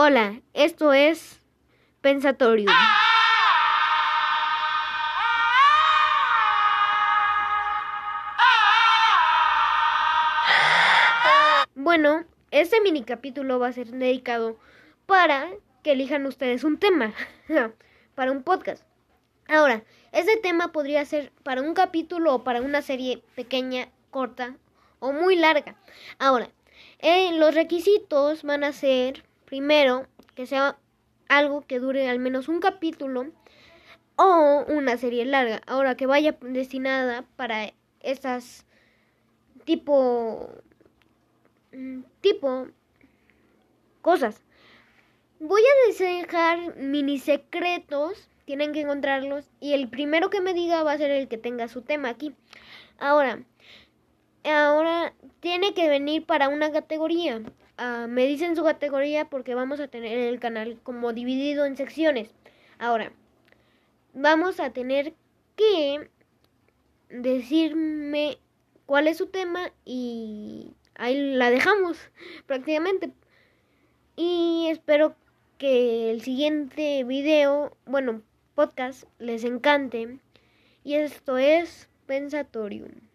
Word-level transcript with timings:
Hola, 0.00 0.42
esto 0.54 0.92
es 0.92 1.40
Pensatorium. 2.02 2.72
Bueno, 11.74 12.24
este 12.52 12.80
mini 12.80 13.02
capítulo 13.02 13.58
va 13.58 13.66
a 13.66 13.72
ser 13.72 13.88
dedicado 13.88 14.56
para 15.06 15.48
que 15.82 15.90
elijan 15.90 16.26
ustedes 16.26 16.62
un 16.62 16.78
tema 16.78 17.12
para 18.14 18.30
un 18.30 18.44
podcast. 18.44 18.84
Ahora, 19.48 19.82
ese 20.12 20.36
tema 20.36 20.70
podría 20.70 21.04
ser 21.06 21.32
para 21.42 21.60
un 21.60 21.74
capítulo 21.74 22.36
o 22.36 22.44
para 22.44 22.62
una 22.62 22.82
serie 22.82 23.20
pequeña, 23.34 23.88
corta 24.12 24.54
o 25.00 25.10
muy 25.12 25.34
larga. 25.34 25.74
Ahora, 26.20 26.50
eh, 27.00 27.32
los 27.32 27.52
requisitos 27.52 28.44
van 28.44 28.62
a 28.62 28.72
ser, 28.72 29.24
primero, 29.48 30.06
que 30.34 30.46
sea 30.46 30.78
algo 31.28 31.62
que 31.62 31.80
dure 31.80 32.08
al 32.08 32.18
menos 32.18 32.48
un 32.48 32.60
capítulo 32.60 33.26
o 34.16 34.64
una 34.68 34.96
serie 34.98 35.24
larga. 35.24 35.62
Ahora, 35.66 35.96
que 35.96 36.06
vaya 36.06 36.36
destinada 36.40 37.24
para 37.36 37.72
estas 38.00 38.66
tipo 39.64 40.50
mm, 41.72 42.00
tipo 42.20 42.68
cosas. 44.02 44.42
Voy 45.40 45.62
a 45.62 46.02
dejar 46.02 46.76
mini 46.76 47.18
secretos, 47.18 48.28
tienen 48.44 48.72
que 48.72 48.80
encontrarlos 48.80 49.48
y 49.60 49.72
el 49.72 49.88
primero 49.88 50.30
que 50.30 50.40
me 50.40 50.52
diga 50.52 50.82
va 50.82 50.92
a 50.92 50.98
ser 50.98 51.10
el 51.10 51.28
que 51.28 51.38
tenga 51.38 51.68
su 51.68 51.82
tema 51.82 52.08
aquí. 52.08 52.34
Ahora, 52.98 53.44
ahora 54.44 55.14
tiene 55.40 55.74
que 55.74 55.88
venir 55.88 56.26
para 56.26 56.48
una 56.48 56.72
categoría. 56.72 57.40
Uh, 57.78 58.08
me 58.08 58.26
dicen 58.26 58.56
su 58.56 58.64
categoría 58.64 59.26
porque 59.26 59.54
vamos 59.54 59.78
a 59.78 59.86
tener 59.86 60.18
el 60.18 60.40
canal 60.40 60.80
como 60.82 61.12
dividido 61.12 61.64
en 61.64 61.76
secciones. 61.76 62.28
Ahora, 62.78 63.12
vamos 64.14 64.58
a 64.58 64.70
tener 64.70 65.14
que 65.54 66.10
decirme 67.08 68.38
cuál 68.84 69.06
es 69.06 69.18
su 69.18 69.28
tema 69.28 69.72
y 69.84 70.72
ahí 70.96 71.34
la 71.34 71.50
dejamos 71.50 71.98
prácticamente. 72.46 73.12
Y 74.16 74.66
espero 74.70 75.14
que 75.58 76.10
el 76.10 76.22
siguiente 76.22 77.04
video, 77.04 77.76
bueno, 77.86 78.22
podcast, 78.56 79.04
les 79.20 79.44
encante. 79.44 80.18
Y 80.82 80.94
esto 80.94 81.38
es 81.38 81.88
Pensatorium. 82.06 83.07